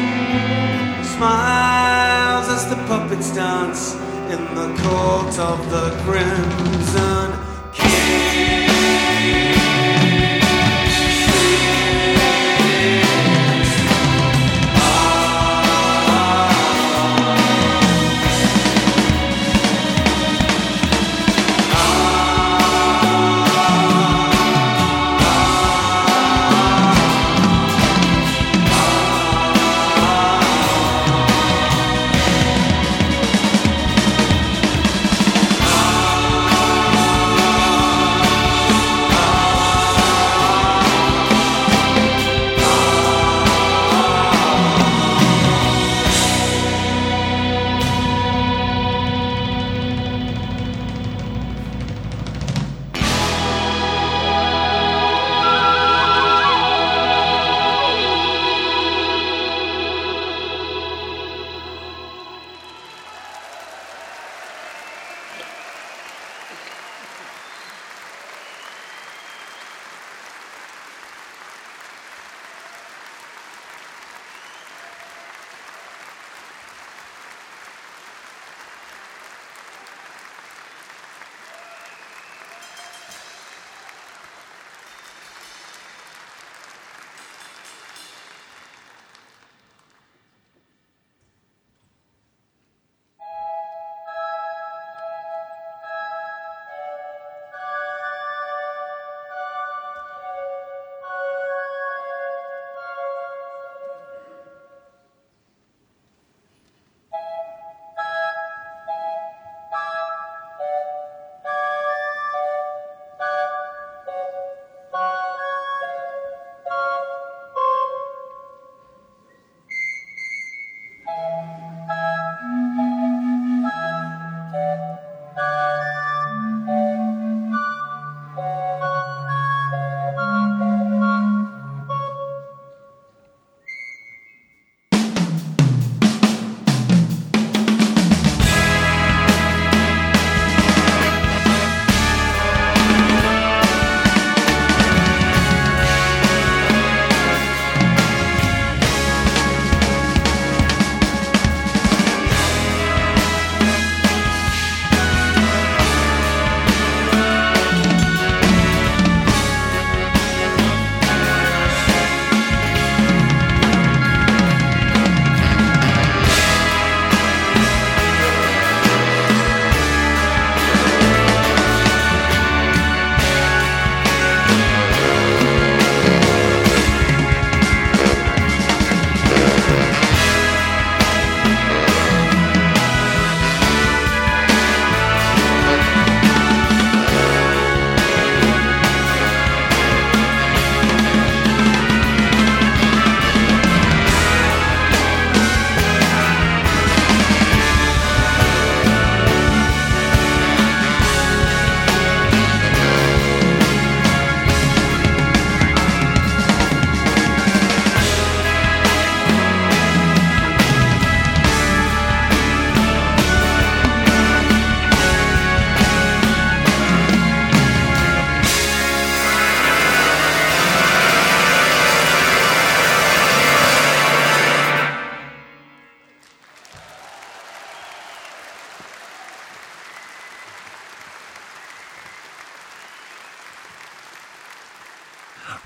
Smiles 1.08 2.50
as 2.50 2.68
the 2.70 2.76
puppets 2.86 3.34
dance 3.34 3.94
in 4.34 4.44
the 4.56 4.68
court 4.84 5.40
of 5.40 5.72
the 5.72 5.92
crimson 6.04 7.35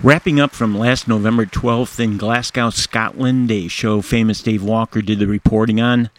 Wrapping 0.10 0.40
up 0.40 0.54
from 0.54 0.76
last 0.76 1.08
November 1.08 1.46
12th 1.46 2.00
in 2.00 2.18
Glasgow, 2.18 2.72
Scotland, 2.72 3.52
a 3.52 3.68
show 3.68 4.02
famous 4.02 4.42
Dave 4.42 4.64
Walker 4.64 5.04
did 5.04 5.20
the 5.20 5.28
reporting 5.28 5.80
on. 5.80 6.10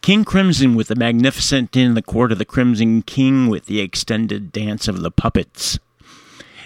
King 0.00 0.24
Crimson 0.24 0.74
with 0.74 0.88
the 0.88 0.96
magnificent 0.96 1.76
in 1.76 1.94
the 1.94 2.02
court 2.02 2.32
of 2.32 2.38
the 2.38 2.44
Crimson 2.44 3.02
King 3.02 3.46
with 3.46 3.66
the 3.66 3.78
extended 3.78 4.50
dance 4.50 4.88
of 4.88 5.00
the 5.00 5.12
puppets. 5.12 5.78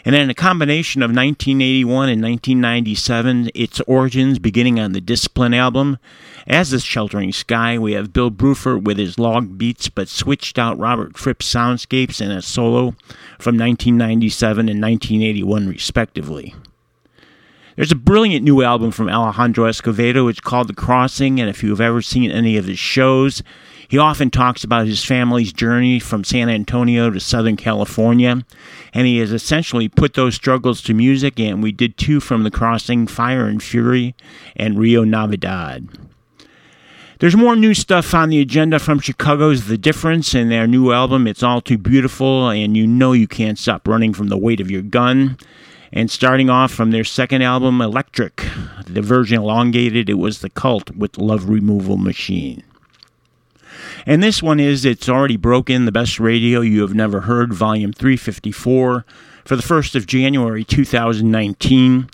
And 0.07 0.15
then 0.15 0.31
a 0.31 0.35
combination 0.35 1.03
of 1.03 1.11
1981 1.11 2.09
and 2.09 2.23
1997, 2.23 3.51
its 3.55 3.83
origins 3.83 4.39
beginning 4.39 4.81
on 4.81 4.93
the 4.93 5.03
Discipline 5.03 5.53
album. 5.53 5.99
As 6.47 6.71
the 6.71 6.81
Sheltering 6.81 7.35
Sky, 7.35 7.77
we 7.77 7.93
have 7.93 8.15
Bill 8.15 8.31
Bruford 8.31 8.85
with 8.85 8.97
his 8.97 9.19
log 9.19 9.59
beats 9.59 9.91
but 9.91 10.09
switched 10.09 10.59
out 10.59 10.79
Robert 10.79 11.19
Fripp's 11.19 11.53
soundscapes 11.53 12.23
and 12.23 12.33
a 12.33 12.41
solo 12.41 12.93
from 13.39 13.59
1997 13.59 14.71
and 14.71 14.81
1981, 14.81 15.69
respectively. 15.69 16.55
There's 17.81 17.93
a 17.93 17.97
brilliant 17.97 18.45
new 18.45 18.61
album 18.61 18.91
from 18.91 19.09
Alejandro 19.09 19.65
Escovedo. 19.65 20.29
It's 20.29 20.39
called 20.39 20.69
The 20.69 20.75
Crossing, 20.75 21.41
and 21.41 21.49
if 21.49 21.63
you've 21.63 21.81
ever 21.81 22.03
seen 22.03 22.31
any 22.31 22.59
of 22.59 22.67
his 22.67 22.79
shows, 22.79 23.43
he 23.89 23.97
often 23.97 24.29
talks 24.29 24.63
about 24.63 24.87
his 24.87 25.03
family's 25.03 25.51
journey 25.51 25.99
from 25.99 26.23
San 26.23 26.51
Antonio 26.51 27.09
to 27.09 27.19
Southern 27.19 27.57
California, 27.57 28.45
and 28.93 29.07
he 29.07 29.17
has 29.17 29.33
essentially 29.33 29.89
put 29.89 30.13
those 30.13 30.35
struggles 30.35 30.83
to 30.83 30.93
music, 30.93 31.41
and 31.41 31.63
we 31.63 31.73
did 31.73 31.97
two 31.97 32.21
from 32.21 32.43
The 32.43 32.51
Crossing, 32.51 33.07
Fire 33.07 33.47
and 33.47 33.63
Fury, 33.63 34.15
and 34.55 34.79
Rio 34.79 35.03
Navidad. 35.03 35.89
There's 37.21 37.35
more 37.35 37.57
new 37.57 37.73
stuff 37.73 38.13
on 38.13 38.29
the 38.29 38.43
agenda 38.43 38.79
from 38.79 39.01
Chicago's 39.01 39.69
The 39.69 39.79
DiFFerentS 39.79 40.39
and 40.39 40.53
their 40.53 40.67
new 40.67 40.93
album, 40.93 41.27
It's 41.27 41.43
All 41.43 41.63
Too 41.63 41.79
Beautiful, 41.79 42.51
and 42.51 42.77
you 42.77 42.87
know 42.87 43.15
you 43.15 43.27
can't 43.27 43.59
stop 43.59 43.89
running 43.89 44.13
from 44.13 44.29
the 44.29 44.37
weight 44.37 44.61
of 44.61 44.71
your 44.71 44.83
gun. 44.83 45.39
And 45.93 46.11
starting 46.11 46.49
off 46.49 46.71
from 46.71 46.93
their 46.93 47.05
second 47.05 47.43
album, 47.43 47.81
Electric, 47.81 48.47
the 48.87 49.03
version 49.03 49.39
elongated, 49.39 50.09
it 50.09 50.15
was 50.15 50.41
The 50.41 50.51
Cult 50.51 50.91
with 50.91 51.19
Love 51.19 51.49
Removal 51.49 51.97
Machine. 51.97 52.63
And 54.07 54.23
this 54.23 54.43
one 54.43 54.61
is 54.61 54.85
It's 54.85 55.09
Already 55.09 55.37
Broken, 55.37 55.85
the 55.85 55.93
best 55.93 56.21
radio 56.21 56.61
you 56.61 56.81
have 56.83 56.95
never 56.95 57.23
heard, 57.23 57.53
volume 57.53 57.93
354, 57.93 59.05
for 59.45 59.57
the 59.57 59.63
1st 59.63 59.97
of 59.97 60.07
January 60.07 60.65
2019. 60.65 62.09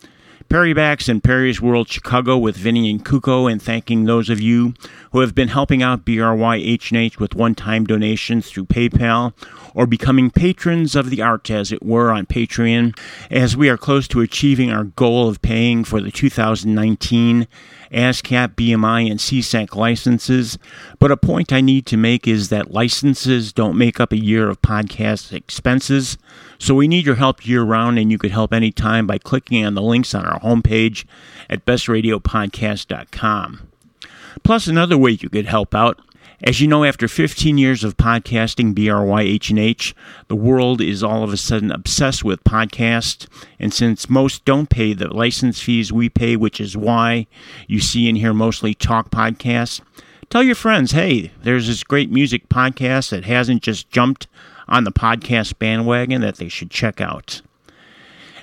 Perry 0.48 0.72
Backs 0.72 1.08
and 1.08 1.22
Perry's 1.22 1.60
World 1.60 1.88
Chicago 1.88 2.38
with 2.38 2.56
Vinny 2.56 2.88
and 2.88 3.04
Kuko, 3.04 3.50
and 3.50 3.60
thanking 3.60 4.04
those 4.04 4.30
of 4.30 4.40
you 4.40 4.74
who 5.10 5.20
have 5.20 5.34
been 5.34 5.48
helping 5.48 5.82
out 5.82 6.04
BRY 6.04 6.56
H&H 6.56 7.18
with 7.18 7.34
one-time 7.34 7.84
donations 7.84 8.48
through 8.48 8.66
PayPal 8.66 9.32
or 9.74 9.86
becoming 9.86 10.30
patrons 10.30 10.94
of 10.94 11.10
the 11.10 11.20
art, 11.20 11.50
as 11.50 11.72
it 11.72 11.82
were, 11.82 12.12
on 12.12 12.26
Patreon, 12.26 12.96
as 13.30 13.56
we 13.56 13.68
are 13.68 13.76
close 13.76 14.06
to 14.08 14.20
achieving 14.20 14.70
our 14.70 14.84
goal 14.84 15.28
of 15.28 15.42
paying 15.42 15.82
for 15.82 16.00
the 16.00 16.12
2019 16.12 17.48
ASCAP, 17.92 18.54
BMI, 18.54 19.10
and 19.10 19.20
SESAC 19.20 19.74
licenses. 19.74 20.58
But 20.98 21.10
a 21.10 21.16
point 21.16 21.52
I 21.52 21.60
need 21.60 21.86
to 21.86 21.96
make 21.96 22.28
is 22.28 22.48
that 22.50 22.70
licenses 22.70 23.52
don't 23.52 23.76
make 23.76 24.00
up 24.00 24.12
a 24.12 24.16
year 24.16 24.48
of 24.48 24.62
podcast 24.62 25.32
expenses. 25.32 26.18
So 26.58 26.74
we 26.74 26.88
need 26.88 27.06
your 27.06 27.16
help 27.16 27.46
year 27.46 27.62
round, 27.62 27.98
and 27.98 28.10
you 28.10 28.18
could 28.18 28.30
help 28.30 28.52
anytime 28.52 29.06
by 29.06 29.18
clicking 29.18 29.64
on 29.64 29.74
the 29.74 29.82
links 29.82 30.14
on 30.14 30.24
our 30.24 30.40
homepage 30.40 31.04
at 31.48 31.64
bestradiopodcast.com. 31.64 33.68
Plus, 34.42 34.66
another 34.66 34.98
way 34.98 35.12
you 35.12 35.28
could 35.28 35.46
help 35.46 35.74
out. 35.74 36.00
As 36.42 36.60
you 36.60 36.68
know, 36.68 36.84
after 36.84 37.08
15 37.08 37.56
years 37.56 37.82
of 37.82 37.96
podcasting 37.96 38.74
BRY 38.74 39.22
H&H, 39.22 39.94
the 40.28 40.36
world 40.36 40.82
is 40.82 41.02
all 41.02 41.24
of 41.24 41.32
a 41.32 41.38
sudden 41.38 41.72
obsessed 41.72 42.24
with 42.24 42.44
podcasts. 42.44 43.26
And 43.58 43.72
since 43.72 44.10
most 44.10 44.44
don't 44.44 44.68
pay 44.68 44.92
the 44.92 45.08
license 45.08 45.62
fees 45.62 45.92
we 45.92 46.10
pay, 46.10 46.36
which 46.36 46.60
is 46.60 46.76
why 46.76 47.26
you 47.66 47.80
see 47.80 48.08
and 48.08 48.18
hear 48.18 48.34
mostly 48.34 48.74
talk 48.74 49.10
podcasts, 49.10 49.80
tell 50.28 50.42
your 50.42 50.54
friends, 50.54 50.92
hey, 50.92 51.32
there's 51.42 51.68
this 51.68 51.82
great 51.82 52.10
music 52.10 52.50
podcast 52.50 53.10
that 53.10 53.24
hasn't 53.24 53.62
just 53.62 53.88
jumped 53.88 54.26
on 54.68 54.84
the 54.84 54.92
podcast 54.92 55.58
bandwagon 55.58 56.20
that 56.20 56.36
they 56.36 56.48
should 56.48 56.70
check 56.70 57.00
out. 57.00 57.42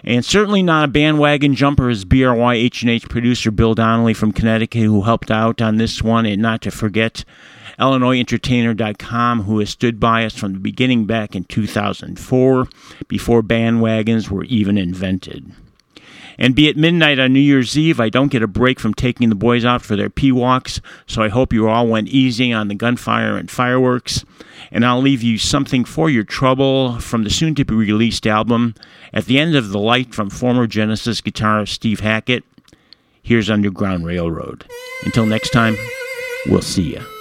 And 0.04 0.26
certainly 0.26 0.62
not 0.62 0.86
a 0.86 0.90
bandwagon 0.90 1.56
jumper 1.56 1.90
is 1.90 2.04
BRY 2.04 2.56
H&H 2.56 3.08
producer 3.08 3.52
Bill 3.52 3.74
Donnelly 3.74 4.14
from 4.14 4.34
Connecticut 4.34 4.84
who 4.84 5.04
helped 5.04 5.32
out 5.32 5.62
on 5.62 5.78
this 5.78 6.02
one, 6.02 6.26
and 6.26 6.41
not 6.41 6.62
to 6.64 6.72
forget 6.72 7.24
IllinoisEntertainer.com, 7.80 9.44
who 9.44 9.60
has 9.60 9.70
stood 9.70 10.00
by 10.00 10.26
us 10.26 10.36
from 10.36 10.54
the 10.54 10.60
beginning 10.60 11.06
back 11.06 11.36
in 11.36 11.45
2004, 11.45 12.68
before 13.08 13.41
bandwagons 13.41 14.30
were 14.30 14.44
even 14.44 14.78
invented. 14.78 15.52
And 16.38 16.56
be 16.56 16.68
it 16.68 16.78
midnight 16.78 17.20
on 17.20 17.32
New 17.32 17.40
Year's 17.40 17.78
Eve, 17.78 18.00
I 18.00 18.10
don't 18.10 18.32
get 18.32 18.44
a 18.44 18.48
break 18.48 18.80
from 18.80 18.94
taking 18.94 19.30
the 19.30 19.36
boys 19.36 19.64
out 19.64 19.82
for 19.82 19.95
their 19.95 20.10
pee 20.10 20.32
walks, 20.32 20.82
so 21.06 21.22
I 21.22 21.30
hope 21.30 21.54
you 21.54 21.70
all 21.70 21.88
went 21.88 22.10
easy 22.10 22.52
on 22.52 22.68
the 22.68 22.76
gunfire 22.76 23.38
and 23.38 23.50
fireworks. 23.50 24.26
And 24.74 24.84
I'll 24.84 25.02
leave 25.02 25.22
you 25.22 25.38
something 25.38 25.86
for 25.86 26.10
your 26.10 26.24
trouble 26.24 27.00
from 27.00 27.24
the 27.24 27.30
soon 27.30 27.54
to 27.56 27.64
be 27.64 27.76
released 27.76 28.26
album, 28.26 28.74
At 29.14 29.26
the 29.26 29.40
Edge 29.40 29.54
of 29.54 29.70
the 29.70 29.78
Light 29.80 30.16
from 30.16 30.32
former 30.32 30.66
Genesis 30.66 31.22
guitarist 31.22 31.70
Steve 31.70 32.00
Hackett. 32.00 32.44
Here's 33.22 33.52
Underground 33.52 34.04
Railroad. 34.06 34.66
Until 35.06 35.28
next 35.28 35.52
time, 35.52 35.78
we'll 36.48 36.64
see 36.64 36.95
you. 36.95 37.12